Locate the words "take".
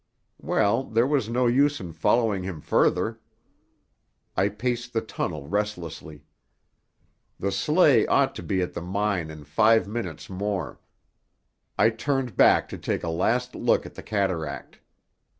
12.79-13.03